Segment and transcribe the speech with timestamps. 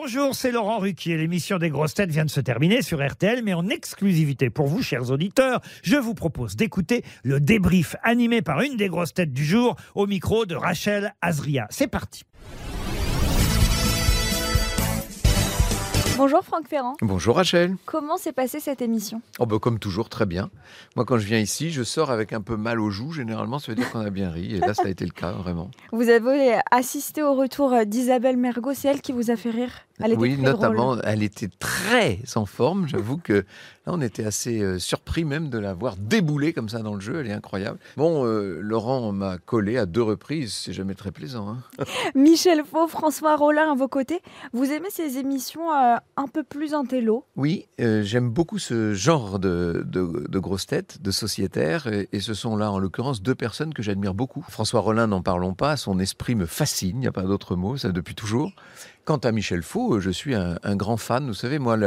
[0.00, 1.16] Bonjour, c'est Laurent Ruquier.
[1.16, 4.80] L'émission des grosses têtes vient de se terminer sur RTL, mais en exclusivité pour vous,
[4.80, 9.44] chers auditeurs, je vous propose d'écouter le débrief animé par une des grosses têtes du
[9.44, 11.66] jour au micro de Rachel Azria.
[11.70, 12.22] C'est parti.
[16.16, 16.96] Bonjour Franck Ferrand.
[17.00, 17.76] Bonjour Rachel.
[17.84, 19.20] Comment s'est passée cette émission?
[19.40, 20.48] Oh bah comme toujours, très bien.
[20.94, 23.12] Moi quand je viens ici, je sors avec un peu mal aux joues.
[23.12, 24.54] Généralement, ça veut dire qu'on a bien ri.
[24.54, 25.72] Et là, ça a été le cas, vraiment.
[25.90, 28.74] Vous avez assisté au retour d'Isabelle Mergot.
[28.74, 29.72] C'est elle qui vous a fait rire?
[30.00, 32.88] Elle était Oui, notamment, elle était très en forme.
[32.88, 36.80] J'avoue que là, on était assez euh, surpris même de la voir débouler comme ça
[36.80, 37.20] dans le jeu.
[37.20, 37.78] Elle est incroyable.
[37.96, 40.52] Bon, euh, Laurent m'a collé à deux reprises.
[40.52, 41.48] C'est jamais très plaisant.
[41.48, 41.84] Hein.
[42.14, 44.20] Michel Faux, François Rollin à vos côtés.
[44.52, 47.24] Vous aimez ces émissions euh, un peu plus intello?
[47.36, 52.56] Oui, euh, j'aime beaucoup ce genre de, de, grosses têtes, de sociétaires, et, ce sont
[52.56, 54.44] là, en l'occurrence, deux personnes que j'admire beaucoup.
[54.48, 57.76] François Rollin, n'en parlons pas, son esprit me fascine, il n'y a pas d'autre mot,
[57.76, 58.52] ça depuis toujours.
[59.08, 61.28] Quant à Michel Faux, je suis un, grand fan.
[61.28, 61.78] Vous savez, moi,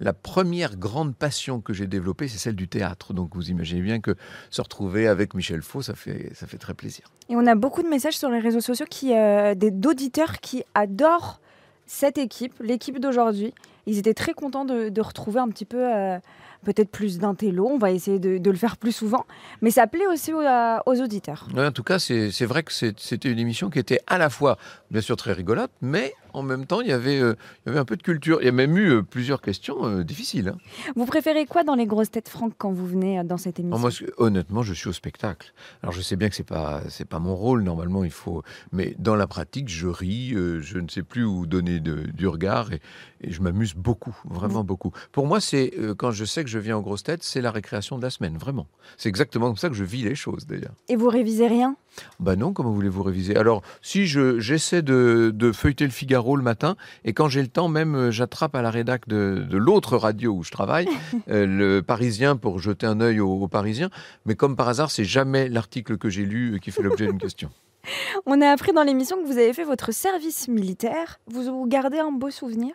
[0.00, 3.12] la première grande passion que j'ai développée, c'est celle du théâtre.
[3.12, 4.16] Donc vous imaginez bien que
[4.50, 7.04] se retrouver avec Michel Faux, ça fait, ça fait très plaisir.
[7.28, 11.38] Et on a beaucoup de messages sur les réseaux sociaux qui, euh, d'auditeurs qui adorent
[11.86, 13.54] cette équipe, l'équipe d'aujourd'hui.
[13.86, 16.18] Ils étaient très contents de, retrouver un petit peu, euh,
[16.64, 17.66] peut-être plus d'intello.
[17.66, 19.26] On va essayer de, le faire plus souvent.
[19.60, 21.48] Mais ça plaît aussi aux, aux auditeurs.
[21.56, 24.58] en tout cas, c'est vrai que c'était une émission qui était à la fois,
[24.90, 27.78] bien sûr, très rigolote, mais en même temps, il y avait, euh, il y avait
[27.78, 28.38] un peu de culture.
[28.40, 30.48] Il y a même eu euh, plusieurs questions difficiles.
[30.48, 30.58] Hein.
[30.96, 33.78] Vous préférez quoi dans les grosses têtes, Franck, quand vous venez dans cette émission?
[33.78, 35.52] moi, Honnêtement, je suis au spectacle.
[35.82, 38.04] Alors, je sais bien que c'est pas, c'est pas mon rôle normalement.
[38.04, 40.30] Il faut, mais dans la pratique, je ris.
[40.30, 42.80] je ne sais plus où donner du regard et,
[43.26, 44.92] je m'amuse beaucoup, vraiment beaucoup.
[45.12, 47.98] Pour moi, c'est quand je sais que je viens aux grosses têtes, c'est la récréation
[47.98, 48.66] de la semaine, vraiment.
[48.96, 50.74] C'est exactement comme ça que je vis les choses, d'ailleurs.
[50.88, 51.76] Et vous révisez rien?
[52.20, 52.52] Ben non.
[52.52, 53.36] Comment voulez-vous réviser?
[53.36, 56.76] Alors, si je j'essaie de, de feuilleter le Figaro le matin.
[57.04, 60.42] Et quand j'ai le temps, même, euh, j'attrape à la rédac de, l'autre radio où
[60.42, 60.88] je travaille,
[61.30, 63.90] euh, le Parisien, pour jeter un œil aux Parisiens.
[64.26, 67.50] Mais comme par hasard, c'est jamais l'article que j'ai lu qui fait l'objet d'une question.
[68.26, 71.20] On a appris dans l'émission que vous avez fait votre service militaire.
[71.26, 72.74] Vous gardez un beau souvenir?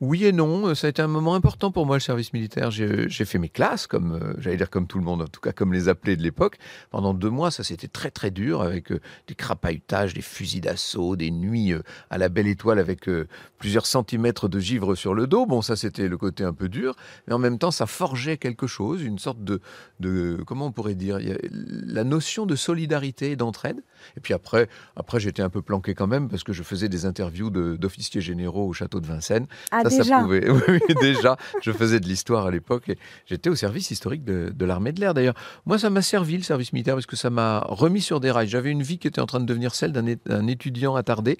[0.00, 2.70] Oui et non, ça a été un moment important pour moi le service militaire.
[2.70, 5.52] J'ai fait mes classes, comme euh, j'allais dire comme tout le monde, en tout cas
[5.52, 6.58] comme les appelés de l'époque.
[6.90, 11.16] Pendant deux mois, ça c'était très très dur avec euh, des crapahutages, des fusils d'assaut,
[11.16, 13.08] des nuits euh, à la belle étoile avec
[13.58, 15.46] plusieurs centimètres de givre sur le dos.
[15.46, 16.94] Bon, ça c'était le côté un peu dur,
[17.26, 19.60] mais en même temps ça forgeait quelque chose, une sorte de,
[20.00, 21.18] de comment on pourrait dire,
[21.50, 23.82] la notion de solidarité et d'entraide.
[24.16, 27.06] Et puis après, après j'étais un peu planqué quand même parce que je faisais des
[27.06, 29.46] interviews d'officiers généraux au château de Vincennes.
[29.70, 30.26] Ah, déjà.
[30.26, 30.40] Oui,
[31.00, 35.00] déjà, je faisais de l'histoire à l'époque et j'étais au service historique de, l'armée de
[35.00, 35.14] l'air.
[35.14, 35.34] D'ailleurs,
[35.66, 38.48] moi, ça m'a servi le service militaire parce que ça m'a remis sur des rails.
[38.48, 41.38] J'avais une vie qui était en train de devenir celle d'un étudiant attardé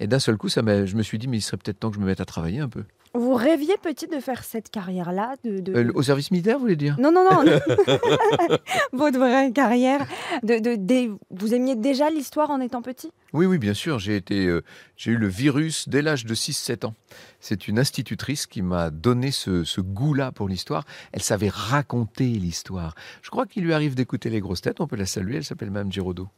[0.00, 1.96] et d'un seul coup, ça je me suis dit, mais il serait peut-être temps que
[1.96, 2.84] je me mette à travailler un peu.
[3.14, 6.96] Vous rêviez petit de faire cette carrière-là de, euh, Au service militaire, vous voulez dire?
[7.00, 7.44] Non, non, non.
[8.92, 10.06] Votre vraie carrière.
[10.42, 13.10] De, vous aimiez déjà l'histoire en étant petit?
[13.32, 13.98] Oui, oui, bien sûr.
[13.98, 14.62] J'ai été, euh,
[14.96, 16.94] j'ai eu le virus dès l'âge de 6-7 ans.
[17.40, 20.84] C'est une institutrice qui m'a donné ce, ce goût-là pour l'histoire.
[21.12, 22.94] Elle savait raconter l'histoire.
[23.22, 24.80] Je crois qu'il lui arrive d'écouter les grosses têtes.
[24.80, 25.36] On peut la saluer.
[25.36, 26.28] Elle s'appelle Mme Giraudot.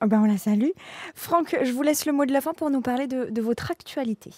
[0.00, 0.70] Ah ben on la salue.
[1.14, 4.30] Franck, je vous laisse le mot de la fin pour nous parler de, votre actualité.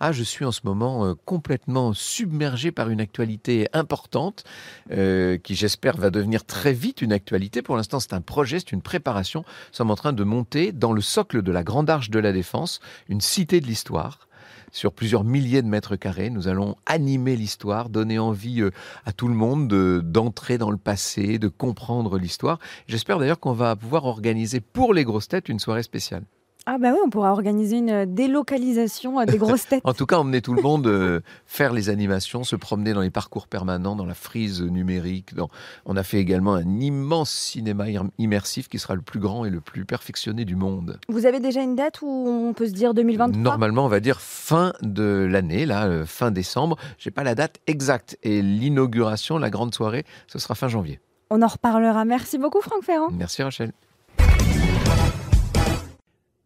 [0.00, 4.44] Ah, je suis en ce moment euh, complètement submergé par une actualité importante
[4.90, 7.62] euh, qui, j'espère, va devenir très vite une actualité.
[7.62, 9.40] Pour l'instant, c'est un projet, c'est une préparation.
[9.40, 12.32] Nous sommes en train de monter dans le socle de la Grande Arche de la
[12.32, 14.28] Défense une cité de l'histoire
[14.72, 16.30] sur plusieurs milliers de mètres carrés.
[16.30, 18.70] Nous allons animer l'histoire, donner envie euh,
[19.04, 19.68] à tout le monde
[20.02, 22.58] d'entrer dans le passé, de comprendre l'histoire.
[22.86, 26.24] J'espère d'ailleurs qu'on va pouvoir organiser pour les grosses têtes une soirée spéciale.
[26.66, 29.82] Ah bah oui, on pourra organiser une euh, délocalisation euh, des grosses têtes.
[29.84, 33.10] en tout cas, emmener tout le monde euh, faire les animations, se promener dans les
[33.10, 35.34] parcours permanents, dans la frise numérique.
[35.34, 35.50] Dans...
[35.84, 37.84] On a fait également un immense cinéma
[38.16, 40.98] immersif qui sera le plus grand et le plus perfectionné du monde.
[41.10, 44.22] Vous avez déjà une date où on peut se dire 2023 Normalement, on va dire
[44.22, 46.78] fin de l'année, là, fin décembre.
[46.96, 48.16] J'ai pas la date exacte.
[48.22, 50.98] Et l'inauguration, la grande soirée, ce sera fin janvier.
[51.28, 52.06] On en reparlera.
[52.06, 53.10] Merci beaucoup, Franck Ferrand.
[53.10, 53.72] Merci, Rachel.